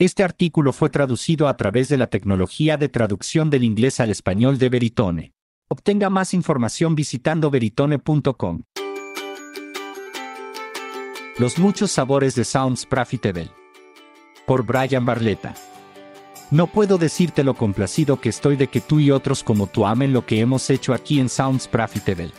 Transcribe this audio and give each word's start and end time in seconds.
Este 0.00 0.22
artículo 0.22 0.72
fue 0.72 0.90
traducido 0.90 1.48
a 1.48 1.56
través 1.56 1.88
de 1.88 1.96
la 1.96 2.06
tecnología 2.06 2.76
de 2.76 2.88
traducción 2.88 3.50
del 3.50 3.64
inglés 3.64 3.98
al 3.98 4.10
español 4.10 4.56
de 4.56 4.68
Veritone. 4.68 5.32
Obtenga 5.66 6.08
más 6.08 6.34
información 6.34 6.94
visitando 6.94 7.50
veritone.com. 7.50 8.62
Los 11.38 11.58
muchos 11.58 11.90
sabores 11.90 12.36
de 12.36 12.44
Sounds 12.44 12.86
Profitable. 12.86 13.50
Por 14.46 14.64
Brian 14.64 15.04
Barletta. 15.04 15.54
No 16.52 16.68
puedo 16.68 16.96
decirte 16.96 17.42
lo 17.42 17.54
complacido 17.54 18.20
que 18.20 18.28
estoy 18.28 18.54
de 18.54 18.68
que 18.68 18.80
tú 18.80 19.00
y 19.00 19.10
otros 19.10 19.42
como 19.42 19.66
tú 19.66 19.84
amen 19.84 20.12
lo 20.12 20.24
que 20.24 20.38
hemos 20.38 20.70
hecho 20.70 20.94
aquí 20.94 21.18
en 21.18 21.28
Sounds 21.28 21.66
Profitable. 21.66 22.30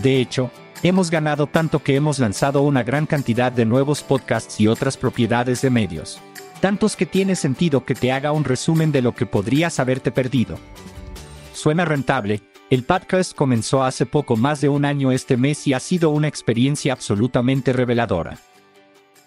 De 0.00 0.20
hecho, 0.20 0.52
hemos 0.84 1.10
ganado 1.10 1.48
tanto 1.48 1.82
que 1.82 1.96
hemos 1.96 2.20
lanzado 2.20 2.62
una 2.62 2.84
gran 2.84 3.06
cantidad 3.06 3.50
de 3.50 3.64
nuevos 3.64 4.04
podcasts 4.04 4.60
y 4.60 4.68
otras 4.68 4.96
propiedades 4.96 5.62
de 5.62 5.70
medios. 5.70 6.20
Tantos 6.60 6.96
que 6.96 7.06
tiene 7.06 7.36
sentido 7.36 7.84
que 7.84 7.94
te 7.94 8.10
haga 8.10 8.32
un 8.32 8.42
resumen 8.42 8.90
de 8.90 9.00
lo 9.00 9.14
que 9.14 9.26
podrías 9.26 9.78
haberte 9.78 10.10
perdido. 10.10 10.58
Suena 11.52 11.84
rentable, 11.84 12.42
el 12.68 12.82
podcast 12.82 13.32
comenzó 13.32 13.84
hace 13.84 14.06
poco 14.06 14.36
más 14.36 14.60
de 14.60 14.68
un 14.68 14.84
año 14.84 15.12
este 15.12 15.36
mes 15.36 15.68
y 15.68 15.72
ha 15.72 15.78
sido 15.78 16.10
una 16.10 16.26
experiencia 16.26 16.92
absolutamente 16.92 17.72
reveladora. 17.72 18.38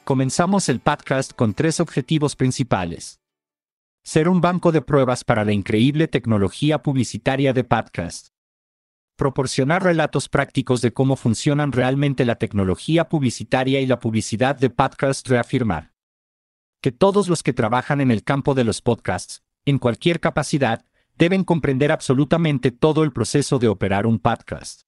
Comenzamos 0.03 0.67
el 0.67 0.81
podcast 0.81 1.31
con 1.31 1.53
tres 1.53 1.79
objetivos 1.79 2.35
principales. 2.35 3.21
Ser 4.03 4.27
un 4.27 4.41
banco 4.41 4.73
de 4.73 4.81
pruebas 4.81 5.23
para 5.23 5.45
la 5.45 5.53
increíble 5.53 6.09
tecnología 6.09 6.81
publicitaria 6.81 7.53
de 7.53 7.63
podcast. 7.63 8.29
Proporcionar 9.15 9.83
relatos 9.83 10.27
prácticos 10.27 10.81
de 10.81 10.91
cómo 10.91 11.15
funcionan 11.15 11.71
realmente 11.71 12.25
la 12.25 12.35
tecnología 12.35 13.07
publicitaria 13.07 13.79
y 13.79 13.85
la 13.85 13.99
publicidad 13.99 14.57
de 14.57 14.69
podcast. 14.69 15.27
Reafirmar 15.29 15.90
que 16.81 16.91
todos 16.91 17.29
los 17.29 17.43
que 17.43 17.53
trabajan 17.53 18.01
en 18.01 18.11
el 18.11 18.23
campo 18.23 18.55
de 18.55 18.63
los 18.63 18.81
podcasts, 18.81 19.43
en 19.65 19.77
cualquier 19.77 20.19
capacidad, 20.19 20.83
deben 21.17 21.43
comprender 21.43 21.91
absolutamente 21.91 22.71
todo 22.71 23.03
el 23.03 23.11
proceso 23.11 23.59
de 23.59 23.67
operar 23.67 24.07
un 24.07 24.17
podcast. 24.17 24.81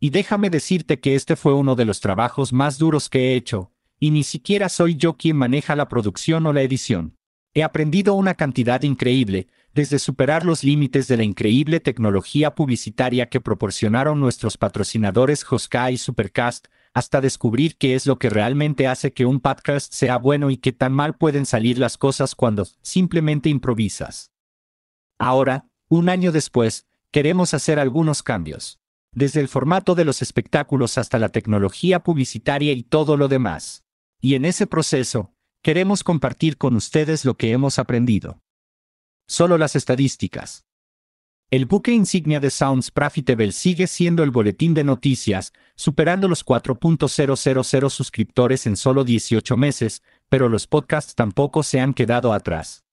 Y 0.00 0.10
déjame 0.10 0.50
decirte 0.50 0.98
que 0.98 1.14
este 1.14 1.36
fue 1.36 1.54
uno 1.54 1.76
de 1.76 1.84
los 1.84 2.00
trabajos 2.00 2.52
más 2.52 2.78
duros 2.78 3.08
que 3.08 3.32
he 3.32 3.34
hecho, 3.36 3.70
y 4.00 4.10
ni 4.10 4.24
siquiera 4.24 4.68
soy 4.68 4.96
yo 4.96 5.16
quien 5.16 5.36
maneja 5.36 5.76
la 5.76 5.88
producción 5.88 6.46
o 6.46 6.52
la 6.52 6.62
edición. 6.62 7.16
He 7.54 7.62
aprendido 7.62 8.14
una 8.14 8.34
cantidad 8.34 8.82
increíble, 8.82 9.46
desde 9.74 9.98
superar 9.98 10.44
los 10.44 10.64
límites 10.64 11.06
de 11.06 11.18
la 11.18 11.22
increíble 11.22 11.80
tecnología 11.80 12.54
publicitaria 12.54 13.28
que 13.28 13.40
proporcionaron 13.40 14.18
nuestros 14.18 14.56
patrocinadores 14.56 15.44
Josca 15.44 15.90
y 15.90 15.98
Supercast, 15.98 16.68
hasta 16.94 17.20
descubrir 17.20 17.76
qué 17.76 17.94
es 17.94 18.06
lo 18.06 18.18
que 18.18 18.30
realmente 18.30 18.86
hace 18.86 19.12
que 19.12 19.24
un 19.24 19.40
podcast 19.40 19.92
sea 19.92 20.18
bueno 20.18 20.50
y 20.50 20.58
qué 20.58 20.72
tan 20.72 20.92
mal 20.92 21.16
pueden 21.16 21.46
salir 21.46 21.78
las 21.78 21.96
cosas 21.96 22.34
cuando 22.34 22.66
simplemente 22.82 23.48
improvisas. 23.48 24.30
Ahora, 25.18 25.68
un 25.88 26.08
año 26.08 26.32
después, 26.32 26.86
queremos 27.10 27.54
hacer 27.54 27.78
algunos 27.78 28.22
cambios. 28.22 28.80
Desde 29.14 29.40
el 29.40 29.48
formato 29.48 29.94
de 29.94 30.04
los 30.04 30.22
espectáculos 30.22 30.96
hasta 30.96 31.18
la 31.18 31.28
tecnología 31.28 32.02
publicitaria 32.02 32.72
y 32.72 32.82
todo 32.82 33.16
lo 33.16 33.28
demás. 33.28 33.84
Y 34.20 34.34
en 34.34 34.44
ese 34.44 34.66
proceso, 34.66 35.34
queremos 35.62 36.02
compartir 36.02 36.56
con 36.56 36.76
ustedes 36.76 37.24
lo 37.24 37.36
que 37.36 37.52
hemos 37.52 37.78
aprendido. 37.78 38.40
Solo 39.28 39.58
las 39.58 39.76
estadísticas. 39.76 40.64
El 41.52 41.66
buque 41.66 41.92
insignia 41.92 42.40
de 42.40 42.48
Sounds 42.48 42.90
Profitable 42.90 43.52
sigue 43.52 43.86
siendo 43.86 44.22
el 44.22 44.30
boletín 44.30 44.72
de 44.72 44.84
noticias, 44.84 45.52
superando 45.74 46.26
los 46.26 46.46
4.000 46.46 47.90
suscriptores 47.90 48.66
en 48.66 48.74
solo 48.74 49.04
18 49.04 49.58
meses, 49.58 50.02
pero 50.30 50.48
los 50.48 50.66
podcasts 50.66 51.14
tampoco 51.14 51.62
se 51.62 51.78
han 51.78 51.92
quedado 51.92 52.32
atrás. 52.32 52.86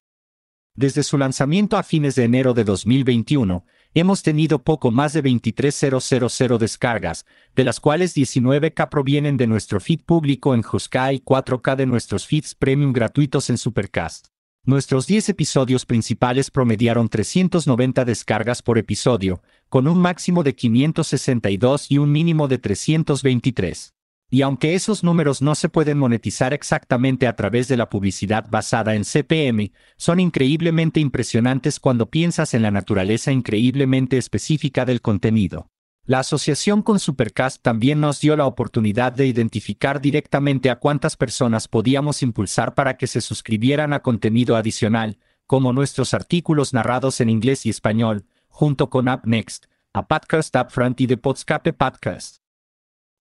Desde 0.75 1.03
su 1.03 1.17
lanzamiento 1.17 1.77
a 1.77 1.83
fines 1.83 2.15
de 2.15 2.25
enero 2.25 2.53
de 2.53 2.65
2021, 2.65 3.63
hemos 3.93 4.23
tenido 4.23 4.61
poco 4.61 4.91
más 4.91 5.13
de 5.13 5.23
23.000 5.23 6.57
descargas, 6.57 7.25
de 7.55 7.63
las 7.63 7.79
cuales 7.79 8.13
19K 8.13 8.89
provienen 8.89 9.37
de 9.37 9.47
nuestro 9.47 9.79
feed 9.79 10.01
público 10.01 10.53
en 10.53 10.65
Husky 10.69 11.13
y 11.13 11.21
4K 11.21 11.77
de 11.77 11.85
nuestros 11.85 12.27
feeds 12.27 12.55
premium 12.55 12.91
gratuitos 12.91 13.49
en 13.49 13.57
Supercast. 13.57 14.27
Nuestros 14.69 15.07
10 15.07 15.29
episodios 15.29 15.87
principales 15.87 16.51
promediaron 16.51 17.09
390 17.09 18.05
descargas 18.05 18.61
por 18.61 18.77
episodio, 18.77 19.41
con 19.67 19.87
un 19.87 19.97
máximo 19.97 20.43
de 20.43 20.53
562 20.53 21.89
y 21.89 21.97
un 21.97 22.11
mínimo 22.11 22.47
de 22.47 22.59
323. 22.59 23.95
Y 24.29 24.43
aunque 24.43 24.75
esos 24.75 25.03
números 25.03 25.41
no 25.41 25.55
se 25.55 25.69
pueden 25.69 25.97
monetizar 25.97 26.53
exactamente 26.53 27.25
a 27.25 27.35
través 27.35 27.67
de 27.67 27.77
la 27.77 27.89
publicidad 27.89 28.45
basada 28.51 28.93
en 28.93 29.05
CPM, 29.05 29.71
son 29.97 30.19
increíblemente 30.19 30.99
impresionantes 30.99 31.79
cuando 31.79 32.11
piensas 32.11 32.53
en 32.53 32.61
la 32.61 32.69
naturaleza 32.69 33.31
increíblemente 33.31 34.19
específica 34.19 34.85
del 34.85 35.01
contenido. 35.01 35.71
La 36.09 36.21
asociación 36.21 36.81
con 36.81 36.97
Supercast 36.97 37.61
también 37.61 37.99
nos 37.99 38.19
dio 38.19 38.35
la 38.35 38.47
oportunidad 38.47 39.13
de 39.13 39.27
identificar 39.27 40.01
directamente 40.01 40.71
a 40.71 40.79
cuántas 40.79 41.15
personas 41.15 41.67
podíamos 41.67 42.23
impulsar 42.23 42.73
para 42.73 42.97
que 42.97 43.05
se 43.05 43.21
suscribieran 43.21 43.93
a 43.93 43.99
contenido 43.99 44.55
adicional, 44.55 45.19
como 45.45 45.71
nuestros 45.71 46.15
artículos 46.15 46.73
narrados 46.73 47.21
en 47.21 47.29
inglés 47.29 47.67
y 47.67 47.69
español, 47.69 48.25
junto 48.47 48.89
con 48.89 49.07
UpNext, 49.07 49.67
a 49.93 50.07
Podcast 50.07 50.55
Upfront 50.55 50.99
y 50.99 51.05
The 51.05 51.17
Podscape 51.17 51.73
Podcast. 51.73 52.37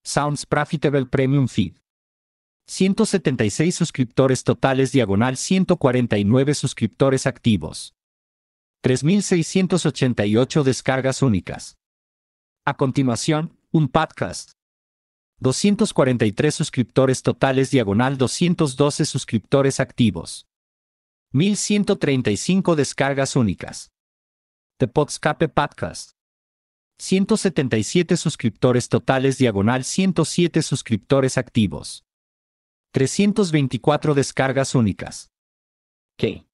Sounds 0.03 0.47
Profitable 0.47 1.05
Premium 1.05 1.47
Feed. 1.47 1.75
176 2.69 3.75
suscriptores 3.75 4.45
totales 4.45 4.93
diagonal 4.93 5.37
149 5.37 6.55
suscriptores 6.55 7.27
activos. 7.27 7.93
3.688 8.83 10.63
descargas 10.63 11.21
únicas. 11.21 11.79
A 12.69 12.77
continuación, 12.77 13.59
un 13.73 13.89
podcast. 13.89 14.51
243 15.41 16.55
suscriptores 16.55 17.23
totales 17.23 17.71
diagonal 17.71 18.19
212 18.19 19.07
suscriptores 19.07 19.81
activos. 19.81 20.47
1135 21.33 22.77
descargas 22.77 23.37
únicas. 23.37 23.91
The 24.79 24.87
Podscape 24.87 25.49
Podcast. 25.49 26.11
177 26.99 28.19
suscriptores 28.19 28.91
totales 28.91 29.39
diagonal 29.39 29.83
107 29.83 30.61
suscriptores 30.61 31.39
activos. 31.39 32.05
324 32.93 34.13
descargas 34.13 34.75
únicas. 34.75 35.31
¿Qué? 36.19 36.48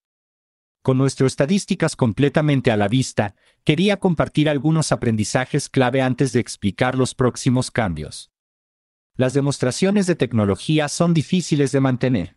Con 0.84 0.98
nuestras 0.98 1.32
estadísticas 1.32 1.96
completamente 1.96 2.70
a 2.70 2.76
la 2.76 2.88
vista, 2.88 3.34
quería 3.64 3.96
compartir 3.96 4.50
algunos 4.50 4.92
aprendizajes 4.92 5.70
clave 5.70 6.02
antes 6.02 6.34
de 6.34 6.40
explicar 6.40 6.94
los 6.94 7.14
próximos 7.14 7.70
cambios. 7.70 8.30
Las 9.16 9.32
demostraciones 9.32 10.06
de 10.06 10.14
tecnología 10.14 10.90
son 10.90 11.14
difíciles 11.14 11.72
de 11.72 11.80
mantener. 11.80 12.36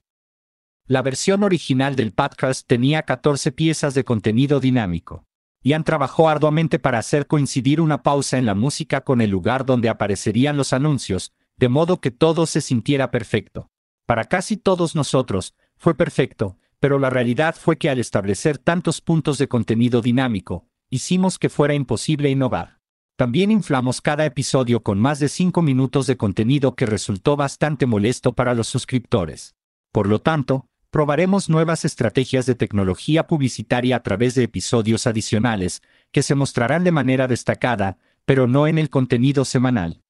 La 0.86 1.02
versión 1.02 1.44
original 1.44 1.97
del 1.97 2.13
podcast 2.13 2.66
tenía 2.66 3.02
14 3.02 3.52
piezas 3.52 3.94
de 3.96 4.06
contenido 4.06 4.62
dinámico. 4.62 5.25
Ian 5.62 5.84
trabajó 5.84 6.30
arduamente 6.30 6.80
para 6.80 7.00
hacer 7.00 7.28
coincidir 7.28 7.81
una 7.81 8.02
pausa 8.02 8.38
en 8.38 8.46
la 8.46 8.56
música 8.56 9.02
con 9.02 9.19
el 9.19 9.30
lugar 9.30 9.66
donde 9.66 9.90
aparecerían 9.90 10.56
los 10.56 10.72
anuncios, 10.72 11.34
de 11.57 11.68
modo 11.68 12.00
que 12.00 12.12
todo 12.12 12.46
se 12.46 12.62
sintiera 12.62 13.12
perfecto. 13.12 13.69
Para 14.06 14.24
casi 14.24 14.56
todos 14.56 14.96
nosotros, 14.96 15.53
fue 15.75 15.96
perfecto, 15.96 16.57
pero 16.79 16.99
la 16.99 17.09
realidad 17.09 17.55
fue 17.55 17.77
que 17.77 17.89
al 17.89 17.99
establecer 17.99 18.57
tantos 18.57 19.01
puntos 19.01 19.38
de 19.38 19.47
contenido 19.47 20.01
dinámico, 20.01 20.67
hicimos 20.89 21.39
que 21.39 21.49
fuera 21.49 21.73
imposible 21.73 22.29
innovar. 22.29 22.79
También 23.15 23.49
inflamos 23.49 23.99
cada 23.99 24.25
episodio 24.25 24.83
con 24.83 24.99
más 24.99 25.19
de 25.19 25.27
5 25.27 25.63
minutos 25.63 26.05
de 26.05 26.17
contenido 26.17 26.75
que 26.75 26.85
resultó 26.85 27.35
bastante 27.35 27.88
molesto 27.88 28.33
para 28.33 28.53
los 28.53 28.67
suscriptores. 28.67 29.55
Por 29.91 30.07
lo 30.07 30.21
tanto, 30.21 30.67
probaremos 30.91 31.49
nuevas 31.49 31.83
estrategias 31.83 32.45
de 32.45 32.53
tecnología 32.53 33.25
publicitaria 33.25 33.95
a 33.95 34.03
través 34.03 34.35
de 34.35 34.44
episodios 34.44 35.07
adicionales, 35.07 35.81
que 36.12 36.21
se 36.21 36.35
mostrarán 36.35 36.83
de 36.83 36.91
manera 36.91 37.27
destacada, 37.27 37.97
pero 38.25 38.45
no 38.45 38.68
en 38.68 38.77
el 38.77 38.91
contenido 38.91 39.45
semanal. 39.45 40.03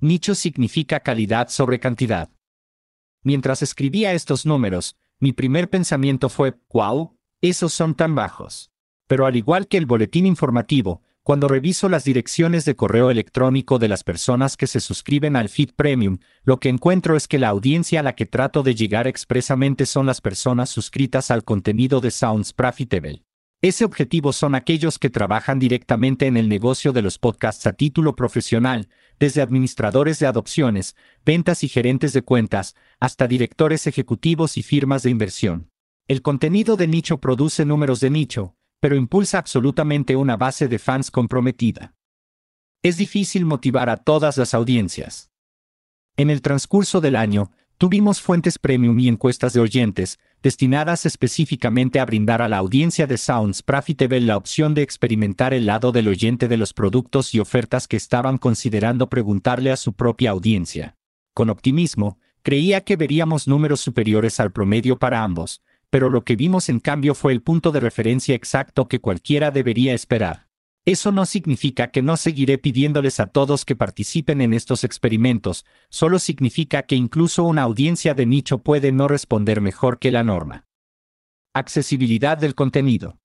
Nicho 0.00 0.34
significa 0.34 1.00
calidad 1.00 1.48
sobre 1.48 1.80
cantidad. 1.80 2.30
Mientras 3.22 3.62
escribía 3.62 4.12
estos 4.12 4.44
números, 4.44 4.96
mi 5.20 5.32
primer 5.32 5.68
pensamiento 5.68 6.28
fue, 6.28 6.54
wow, 6.72 7.16
esos 7.40 7.72
son 7.72 7.94
tan 7.94 8.14
bajos. 8.14 8.70
Pero 9.06 9.26
al 9.26 9.36
igual 9.36 9.68
que 9.68 9.76
el 9.76 9.86
boletín 9.86 10.26
informativo, 10.26 11.02
cuando 11.22 11.46
reviso 11.46 11.88
las 11.88 12.04
direcciones 12.04 12.64
de 12.64 12.76
correo 12.76 13.10
electrónico 13.10 13.78
de 13.78 13.88
las 13.88 14.02
personas 14.02 14.56
que 14.56 14.66
se 14.66 14.80
suscriben 14.80 15.36
al 15.36 15.48
feed 15.48 15.70
premium, 15.76 16.18
lo 16.42 16.58
que 16.58 16.70
encuentro 16.70 17.16
es 17.16 17.28
que 17.28 17.38
la 17.38 17.48
audiencia 17.48 18.00
a 18.00 18.02
la 18.02 18.14
que 18.14 18.26
trato 18.26 18.62
de 18.62 18.74
llegar 18.74 19.06
expresamente 19.06 19.84
son 19.84 20.06
las 20.06 20.20
personas 20.20 20.70
suscritas 20.70 21.30
al 21.30 21.44
contenido 21.44 22.00
de 22.00 22.10
Sounds 22.10 22.52
Profitable. 22.54 23.27
Ese 23.60 23.84
objetivo 23.84 24.32
son 24.32 24.54
aquellos 24.54 25.00
que 25.00 25.10
trabajan 25.10 25.58
directamente 25.58 26.26
en 26.26 26.36
el 26.36 26.48
negocio 26.48 26.92
de 26.92 27.02
los 27.02 27.18
podcasts 27.18 27.66
a 27.66 27.72
título 27.72 28.14
profesional, 28.14 28.88
desde 29.18 29.42
administradores 29.42 30.20
de 30.20 30.28
adopciones, 30.28 30.94
ventas 31.26 31.64
y 31.64 31.68
gerentes 31.68 32.12
de 32.12 32.22
cuentas, 32.22 32.76
hasta 33.00 33.26
directores 33.26 33.88
ejecutivos 33.88 34.56
y 34.58 34.62
firmas 34.62 35.02
de 35.02 35.10
inversión. 35.10 35.72
El 36.06 36.22
contenido 36.22 36.76
de 36.76 36.86
nicho 36.86 37.18
produce 37.18 37.64
números 37.64 37.98
de 37.98 38.10
nicho, 38.10 38.54
pero 38.78 38.94
impulsa 38.94 39.38
absolutamente 39.38 40.14
una 40.14 40.36
base 40.36 40.68
de 40.68 40.78
fans 40.78 41.10
comprometida. 41.10 41.96
Es 42.84 42.96
difícil 42.96 43.44
motivar 43.44 43.90
a 43.90 43.96
todas 43.96 44.36
las 44.36 44.54
audiencias. 44.54 45.32
En 46.16 46.30
el 46.30 46.42
transcurso 46.42 47.00
del 47.00 47.16
año, 47.16 47.50
tuvimos 47.76 48.20
fuentes 48.20 48.56
premium 48.56 49.00
y 49.00 49.08
encuestas 49.08 49.52
de 49.52 49.60
oyentes, 49.60 50.20
destinadas 50.42 51.06
específicamente 51.06 52.00
a 52.00 52.04
brindar 52.04 52.42
a 52.42 52.48
la 52.48 52.58
audiencia 52.58 53.06
de 53.06 53.18
Sounds 53.18 53.62
Profitable 53.62 54.20
la 54.20 54.36
opción 54.36 54.74
de 54.74 54.82
experimentar 54.82 55.54
el 55.54 55.66
lado 55.66 55.92
del 55.92 56.08
oyente 56.08 56.48
de 56.48 56.56
los 56.56 56.72
productos 56.72 57.34
y 57.34 57.40
ofertas 57.40 57.88
que 57.88 57.96
estaban 57.96 58.38
considerando 58.38 59.08
preguntarle 59.08 59.70
a 59.70 59.76
su 59.76 59.92
propia 59.92 60.30
audiencia. 60.30 60.96
Con 61.34 61.50
optimismo, 61.50 62.18
creía 62.42 62.82
que 62.82 62.96
veríamos 62.96 63.46
números 63.46 63.80
superiores 63.80 64.40
al 64.40 64.52
promedio 64.52 64.98
para 64.98 65.22
ambos, 65.22 65.62
pero 65.90 66.10
lo 66.10 66.24
que 66.24 66.36
vimos 66.36 66.68
en 66.68 66.80
cambio 66.80 67.14
fue 67.14 67.32
el 67.32 67.42
punto 67.42 67.72
de 67.72 67.80
referencia 67.80 68.34
exacto 68.34 68.88
que 68.88 69.00
cualquiera 69.00 69.50
debería 69.50 69.94
esperar. 69.94 70.47
Eso 70.88 71.12
no 71.12 71.26
significa 71.26 71.90
que 71.90 72.00
no 72.00 72.16
seguiré 72.16 72.56
pidiéndoles 72.56 73.20
a 73.20 73.26
todos 73.26 73.66
que 73.66 73.76
participen 73.76 74.40
en 74.40 74.54
estos 74.54 74.84
experimentos, 74.84 75.66
solo 75.90 76.18
significa 76.18 76.84
que 76.84 76.96
incluso 76.96 77.44
una 77.44 77.60
audiencia 77.60 78.14
de 78.14 78.24
nicho 78.24 78.62
puede 78.62 78.90
no 78.90 79.06
responder 79.06 79.60
mejor 79.60 79.98
que 79.98 80.10
la 80.10 80.24
norma. 80.24 80.64
Accesibilidad 81.52 82.38
del 82.38 82.54
contenido. 82.54 83.18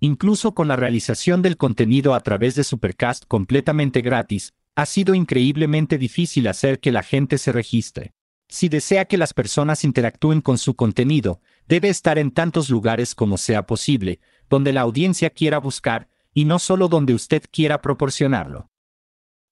Incluso 0.00 0.54
con 0.54 0.66
la 0.66 0.74
realización 0.74 1.40
del 1.40 1.56
contenido 1.56 2.14
a 2.14 2.20
través 2.20 2.56
de 2.56 2.64
Supercast 2.64 3.26
completamente 3.28 4.00
gratis, 4.00 4.52
ha 4.74 4.84
sido 4.84 5.14
increíblemente 5.14 5.98
difícil 5.98 6.48
hacer 6.48 6.80
que 6.80 6.90
la 6.90 7.04
gente 7.04 7.38
se 7.38 7.52
registre. 7.52 8.12
Si 8.48 8.68
desea 8.68 9.04
que 9.04 9.18
las 9.18 9.34
personas 9.34 9.84
interactúen 9.84 10.40
con 10.40 10.58
su 10.58 10.74
contenido, 10.74 11.40
debe 11.68 11.90
estar 11.90 12.18
en 12.18 12.32
tantos 12.32 12.70
lugares 12.70 13.14
como 13.14 13.38
sea 13.38 13.68
posible, 13.68 14.18
donde 14.50 14.72
la 14.72 14.80
audiencia 14.80 15.30
quiera 15.30 15.58
buscar, 15.58 16.08
y 16.34 16.44
no 16.44 16.58
solo 16.58 16.88
donde 16.88 17.14
usted 17.14 17.44
quiera 17.50 17.82
proporcionarlo. 17.82 18.70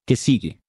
¿Qué 0.05 0.15
sigue? 0.15 0.61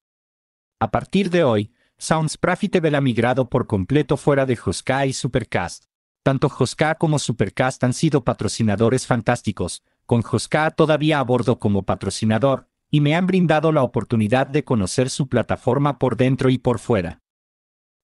A 0.81 0.91
partir 0.91 1.31
de 1.31 1.44
hoy, 1.44 1.73
Sounds 1.99 2.37
Profitable 2.37 2.97
ha 2.97 3.00
migrado 3.00 3.49
por 3.49 3.67
completo 3.67 4.17
fuera 4.17 4.44
de 4.44 4.56
Josca 4.56 5.06
y 5.06 5.12
Supercast. 5.12 5.85
Tanto 6.25 6.49
Josca 6.49 6.97
como 6.97 7.19
Supercast 7.19 7.82
han 7.85 7.93
sido 7.93 8.25
patrocinadores 8.25 9.06
fantásticos, 9.06 9.82
con 10.06 10.23
Josca 10.23 10.70
todavía 10.70 11.19
a 11.19 11.23
bordo 11.23 11.59
como 11.59 11.85
patrocinador, 11.85 12.69
y 12.91 13.00
me 13.00 13.15
han 13.15 13.26
brindado 13.26 13.73
la 13.73 13.82
oportunidad 13.82 14.47
de 14.47 14.65
conocer 14.65 15.11
su 15.11 15.29
plataforma 15.29 15.99
por 15.99 16.17
dentro 16.17 16.50
y 16.50 16.58
por 16.58 16.79
fuera. 16.79 17.23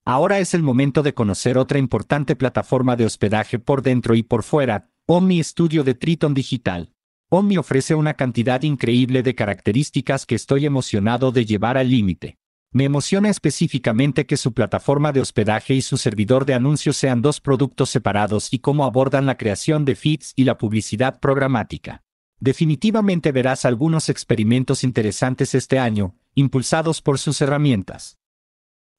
Ahora 0.04 0.38
es 0.38 0.54
el 0.54 0.62
momento 0.62 1.02
de 1.02 1.12
conocer 1.12 1.58
otra 1.58 1.78
importante 1.78 2.34
plataforma 2.34 2.96
de 2.96 3.04
hospedaje 3.04 3.58
por 3.58 3.82
dentro 3.82 4.14
y 4.14 4.22
por 4.22 4.42
fuera, 4.42 4.90
Omni 5.06 5.42
Studio 5.44 5.84
de 5.84 5.94
Triton 5.94 6.32
Digital. 6.32 6.94
Omni 7.30 7.58
ofrece 7.58 7.94
una 7.94 8.14
cantidad 8.14 8.62
increíble 8.62 9.22
de 9.22 9.34
características 9.34 10.24
que 10.24 10.34
estoy 10.34 10.64
emocionado 10.64 11.30
de 11.30 11.44
llevar 11.44 11.76
al 11.76 11.90
límite. 11.90 12.38
Me 12.70 12.84
emociona 12.84 13.28
específicamente 13.28 14.24
que 14.24 14.38
su 14.38 14.54
plataforma 14.54 15.12
de 15.12 15.20
hospedaje 15.20 15.74
y 15.74 15.82
su 15.82 15.98
servidor 15.98 16.46
de 16.46 16.54
anuncios 16.54 16.96
sean 16.96 17.20
dos 17.20 17.40
productos 17.40 17.90
separados 17.90 18.52
y 18.52 18.60
cómo 18.60 18.84
abordan 18.84 19.26
la 19.26 19.36
creación 19.36 19.84
de 19.84 19.94
feeds 19.94 20.32
y 20.36 20.44
la 20.44 20.56
publicidad 20.56 21.20
programática. 21.20 22.02
Definitivamente 22.40 23.30
verás 23.32 23.66
algunos 23.66 24.08
experimentos 24.08 24.82
interesantes 24.82 25.54
este 25.54 25.78
año, 25.78 26.14
impulsados 26.34 27.02
por 27.02 27.18
sus 27.18 27.40
herramientas. 27.42 28.18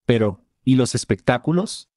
Pero, 0.05 0.43
¿y 0.63 0.75
los 0.75 0.93
espectáculos? 0.93 1.89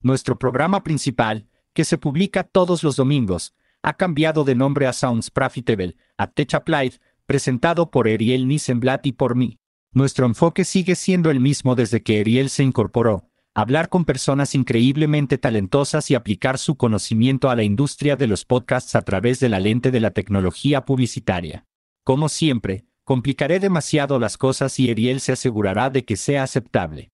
Nuestro 0.00 0.38
programa 0.38 0.82
principal, 0.82 1.48
que 1.72 1.84
se 1.84 1.98
publica 1.98 2.42
todos 2.42 2.82
los 2.82 2.96
domingos, 2.96 3.54
ha 3.86 3.92
cambiado 3.92 4.42
de 4.42 4.56
nombre 4.56 4.88
a 4.88 4.92
Sounds 4.92 5.30
Profitable, 5.30 5.96
a 6.18 6.26
Tech 6.26 6.54
Applied, 6.54 6.94
presentado 7.24 7.92
por 7.92 8.08
Ariel 8.08 8.48
Nissenblatt 8.48 9.06
y 9.06 9.12
por 9.12 9.36
mí. 9.36 9.60
Nuestro 9.92 10.26
enfoque 10.26 10.64
sigue 10.64 10.96
siendo 10.96 11.30
el 11.30 11.38
mismo 11.38 11.76
desde 11.76 12.02
que 12.02 12.18
Ariel 12.18 12.50
se 12.50 12.64
incorporó, 12.64 13.30
hablar 13.54 13.88
con 13.88 14.04
personas 14.04 14.56
increíblemente 14.56 15.38
talentosas 15.38 16.10
y 16.10 16.16
aplicar 16.16 16.58
su 16.58 16.76
conocimiento 16.76 17.48
a 17.48 17.54
la 17.54 17.62
industria 17.62 18.16
de 18.16 18.26
los 18.26 18.44
podcasts 18.44 18.96
a 18.96 19.02
través 19.02 19.38
de 19.38 19.50
la 19.50 19.60
lente 19.60 19.92
de 19.92 20.00
la 20.00 20.10
tecnología 20.10 20.84
publicitaria. 20.84 21.64
Como 22.02 22.28
siempre, 22.28 22.86
complicaré 23.04 23.60
demasiado 23.60 24.18
las 24.18 24.36
cosas 24.36 24.80
y 24.80 24.90
Ariel 24.90 25.20
se 25.20 25.30
asegurará 25.30 25.90
de 25.90 26.04
que 26.04 26.16
sea 26.16 26.42
aceptable. 26.42 27.12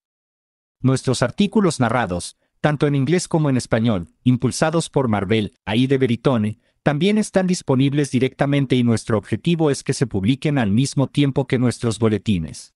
Nuestros 0.80 1.22
artículos 1.22 1.80
narrados, 1.80 2.38
tanto 2.62 2.86
en 2.86 2.94
inglés 2.94 3.26
como 3.26 3.50
en 3.50 3.56
español, 3.56 4.08
impulsados 4.22 4.88
por 4.88 5.08
Marvel, 5.08 5.52
ahí 5.66 5.88
de 5.88 5.98
Veritone, 5.98 6.60
también 6.82 7.16
están 7.16 7.46
disponibles 7.46 8.10
directamente 8.10 8.74
y 8.74 8.82
nuestro 8.82 9.16
objetivo 9.16 9.70
es 9.70 9.84
que 9.84 9.92
se 9.92 10.06
publiquen 10.06 10.58
al 10.58 10.70
mismo 10.70 11.06
tiempo 11.06 11.46
que 11.46 11.58
nuestros 11.58 11.98
boletines. 11.98 12.74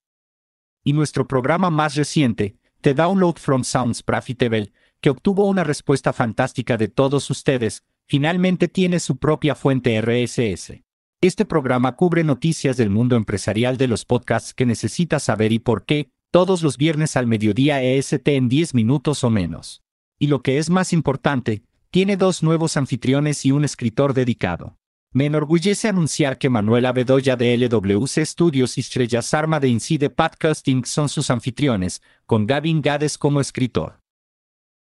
Y 0.84 0.92
nuestro 0.92 1.26
programa 1.26 1.70
más 1.70 1.96
reciente, 1.96 2.56
The 2.82 2.94
Download 2.94 3.36
from 3.36 3.64
Sounds 3.64 4.04
Profitable, 4.04 4.72
que 5.00 5.10
obtuvo 5.10 5.46
una 5.46 5.64
respuesta 5.64 6.12
fantástica 6.12 6.76
de 6.76 6.86
todos 6.86 7.28
ustedes, 7.30 7.82
finalmente 8.06 8.68
tiene 8.68 9.00
su 9.00 9.16
propia 9.16 9.56
fuente 9.56 10.00
RSS. 10.00 10.84
Este 11.20 11.44
programa 11.44 11.96
cubre 11.96 12.22
noticias 12.22 12.76
del 12.76 12.90
mundo 12.90 13.16
empresarial 13.16 13.76
de 13.76 13.88
los 13.88 14.04
podcasts 14.04 14.54
que 14.54 14.66
necesitas 14.66 15.24
saber 15.24 15.50
y 15.50 15.58
por 15.58 15.84
qué, 15.84 16.10
todos 16.30 16.62
los 16.62 16.76
viernes 16.76 17.16
al 17.16 17.26
mediodía 17.26 17.82
EST 17.82 18.28
en 18.28 18.48
10 18.48 18.74
minutos 18.74 19.24
o 19.24 19.30
menos. 19.30 19.82
Y 20.18 20.28
lo 20.28 20.42
que 20.42 20.58
es 20.58 20.70
más 20.70 20.92
importante, 20.92 21.62
tiene 21.90 22.16
dos 22.16 22.42
nuevos 22.42 22.76
anfitriones 22.76 23.44
y 23.44 23.52
un 23.52 23.64
escritor 23.64 24.14
dedicado. 24.14 24.76
Me 25.12 25.26
enorgullece 25.26 25.88
anunciar 25.88 26.36
que 26.36 26.50
Manuela 26.50 26.92
Bedoya 26.92 27.36
de 27.36 27.56
LWC 27.56 28.26
Studios 28.26 28.76
y 28.76 28.82
Estrella 28.82 29.22
Sarma 29.22 29.60
de 29.60 29.68
Incide 29.68 30.10
Podcasting 30.10 30.84
son 30.84 31.08
sus 31.08 31.30
anfitriones, 31.30 32.02
con 32.26 32.46
Gavin 32.46 32.82
Gades 32.82 33.16
como 33.16 33.40
escritor. 33.40 34.00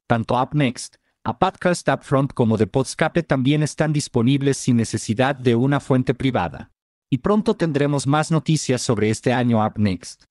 Tanto 0.07 0.35
Up 0.41 0.49
Next, 0.53 0.97
a 1.23 1.39
Podcast 1.39 1.87
Upfront 1.87 2.33
como 2.33 2.57
The 2.57 2.67
Podscape 2.67 3.23
también 3.23 3.63
están 3.63 3.93
disponibles 3.93 4.57
sin 4.57 4.77
necesidad 4.77 5.35
de 5.35 5.55
una 5.55 5.79
fuente 5.79 6.13
privada. 6.13 6.71
Y 7.09 7.19
pronto 7.19 7.55
tendremos 7.55 8.05
más 8.05 8.29
noticias 8.29 8.81
sobre 8.81 9.09
este 9.09 9.31
año 9.31 9.65
Up 9.65 9.73
Next. 9.77 10.25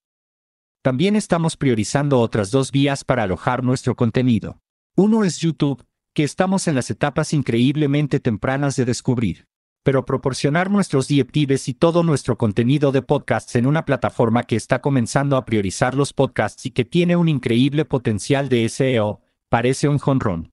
También 0.83 1.17
estamos 1.17 1.57
priorizando 1.57 2.21
otras 2.21 2.51
dos 2.51 2.71
vías 2.71 3.05
para 3.05 3.23
alojar 3.23 3.65
nuestro 3.65 3.97
contenido. 3.97 4.61
Uno 4.97 5.25
es 5.25 5.39
YouTube, 5.39 5.83
que 6.15 6.23
estamos 6.23 6.69
en 6.69 6.77
las 6.77 6.91
etapas 6.91 7.33
increíblemente 7.33 8.21
tempranas 8.21 8.77
de 8.77 8.85
descubrir. 8.85 9.49
Pero 9.83 10.07
proporcionar 10.07 10.71
nuestros 10.71 11.09
directives 11.09 11.69
y 11.69 11.75
todo 11.75 12.03
nuestro 12.05 12.39
contenido 12.39 12.93
de 12.93 13.03
podcasts 13.03 13.57
en 13.57 13.67
una 13.67 13.85
plataforma 13.85 14.45
que 14.45 14.57
está 14.57 14.81
comenzando 14.81 15.37
a 15.37 15.45
priorizar 15.45 15.95
los 15.95 16.13
podcasts 16.13 16.65
y 16.65 16.71
que 16.71 16.85
tiene 16.85 17.17
un 17.17 17.29
increíble 17.29 17.85
potencial 17.85 18.49
de 18.49 18.67
SEO, 18.69 19.21
parece 19.51 19.89
un 19.89 19.99
jonrón. 19.99 20.53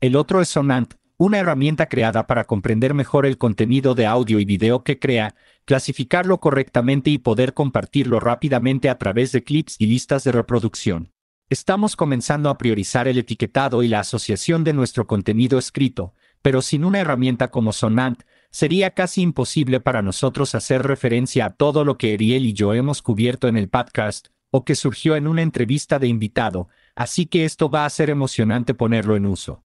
El 0.00 0.14
otro 0.14 0.42
es 0.42 0.48
Sonant, 0.50 0.94
una 1.16 1.38
herramienta 1.38 1.86
creada 1.86 2.26
para 2.26 2.44
comprender 2.44 2.92
mejor 2.92 3.24
el 3.24 3.38
contenido 3.38 3.94
de 3.94 4.04
audio 4.04 4.38
y 4.38 4.44
video 4.44 4.84
que 4.84 4.98
crea, 4.98 5.34
clasificarlo 5.64 6.38
correctamente 6.38 7.08
y 7.08 7.16
poder 7.16 7.54
compartirlo 7.54 8.20
rápidamente 8.20 8.90
a 8.90 8.98
través 8.98 9.32
de 9.32 9.42
clips 9.42 9.76
y 9.78 9.86
listas 9.86 10.22
de 10.24 10.32
reproducción. 10.32 11.15
Estamos 11.48 11.94
comenzando 11.94 12.50
a 12.50 12.58
priorizar 12.58 13.06
el 13.06 13.18
etiquetado 13.18 13.84
y 13.84 13.88
la 13.88 14.00
asociación 14.00 14.64
de 14.64 14.72
nuestro 14.72 15.06
contenido 15.06 15.60
escrito, 15.60 16.12
pero 16.42 16.60
sin 16.60 16.84
una 16.84 16.98
herramienta 16.98 17.52
como 17.52 17.72
Sonant, 17.72 18.24
sería 18.50 18.94
casi 18.94 19.22
imposible 19.22 19.78
para 19.78 20.02
nosotros 20.02 20.56
hacer 20.56 20.82
referencia 20.82 21.46
a 21.46 21.50
todo 21.50 21.84
lo 21.84 21.98
que 21.98 22.14
Ariel 22.14 22.46
y 22.46 22.52
yo 22.52 22.74
hemos 22.74 23.00
cubierto 23.00 23.46
en 23.46 23.56
el 23.56 23.68
podcast, 23.68 24.26
o 24.50 24.64
que 24.64 24.74
surgió 24.74 25.14
en 25.14 25.28
una 25.28 25.42
entrevista 25.42 26.00
de 26.00 26.08
invitado, 26.08 26.68
así 26.96 27.26
que 27.26 27.44
esto 27.44 27.70
va 27.70 27.84
a 27.84 27.90
ser 27.90 28.10
emocionante 28.10 28.74
ponerlo 28.74 29.14
en 29.14 29.26
uso. 29.26 29.62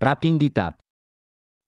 Wrapping 0.00 0.40
it 0.40 0.56
up. 0.56 0.76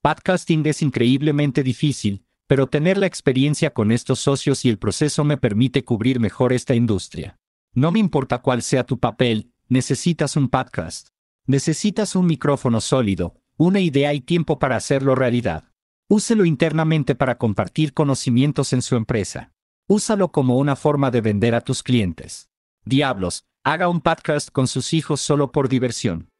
Podcasting 0.00 0.64
es 0.64 0.80
increíblemente 0.80 1.62
difícil, 1.62 2.24
pero 2.46 2.66
tener 2.66 2.96
la 2.96 3.06
experiencia 3.06 3.74
con 3.74 3.92
estos 3.92 4.20
socios 4.20 4.64
y 4.64 4.70
el 4.70 4.78
proceso 4.78 5.22
me 5.22 5.36
permite 5.36 5.84
cubrir 5.84 6.18
mejor 6.18 6.54
esta 6.54 6.74
industria. 6.74 7.38
No 7.78 7.92
me 7.92 8.00
importa 8.00 8.38
cuál 8.38 8.62
sea 8.62 8.82
tu 8.82 8.98
papel, 8.98 9.52
necesitas 9.68 10.34
un 10.34 10.48
podcast. 10.48 11.10
Necesitas 11.46 12.16
un 12.16 12.26
micrófono 12.26 12.80
sólido, 12.80 13.36
una 13.56 13.78
idea 13.78 14.12
y 14.14 14.20
tiempo 14.20 14.58
para 14.58 14.74
hacerlo 14.74 15.14
realidad. 15.14 15.70
Úselo 16.08 16.44
internamente 16.44 17.14
para 17.14 17.38
compartir 17.38 17.94
conocimientos 17.94 18.72
en 18.72 18.82
su 18.82 18.96
empresa. 18.96 19.52
Úsalo 19.86 20.32
como 20.32 20.58
una 20.58 20.74
forma 20.74 21.12
de 21.12 21.20
vender 21.20 21.54
a 21.54 21.60
tus 21.60 21.84
clientes. 21.84 22.50
Diablos, 22.84 23.44
haga 23.62 23.88
un 23.88 24.00
podcast 24.00 24.50
con 24.50 24.66
sus 24.66 24.92
hijos 24.92 25.20
solo 25.20 25.52
por 25.52 25.68
diversión. 25.68 26.32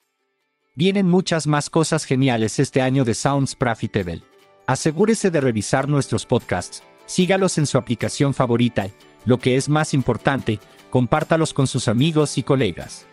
Vienen 0.75 1.07
muchas 1.07 1.47
más 1.47 1.71
cosas 1.71 2.05
geniales 2.05 2.59
este 2.59 2.83
año 2.83 3.05
de 3.05 3.15
Sounds 3.15 3.55
Profitable. 3.55 4.25
Asegúrese 4.67 5.31
de 5.31 5.41
revisar 5.41 5.89
nuestros 5.89 6.27
podcasts, 6.27 6.83
sígalos 7.07 7.59
en 7.59 7.67
su 7.67 7.79
aplicación 7.79 8.35
favorita 8.35 8.89
lo 9.25 9.39
que 9.39 9.57
es 9.57 9.69
más 9.69 9.95
importante, 9.95 10.59
compártalos 10.91 11.53
con 11.53 11.67
sus 11.67 11.89
amigos 11.89 12.39
y 12.39 12.43
colegas. 12.43 13.07